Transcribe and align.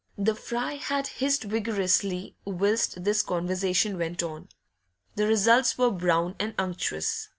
The 0.17 0.33
fry 0.33 0.73
had 0.77 1.05
hissed 1.05 1.43
vigorously 1.43 2.35
whilst 2.43 3.03
this 3.03 3.21
conversation 3.21 3.99
went 3.99 4.23
on; 4.23 4.49
the 5.13 5.27
results 5.27 5.77
were 5.77 5.91
brown 5.91 6.33
and 6.39 6.55
unctuous. 6.57 7.29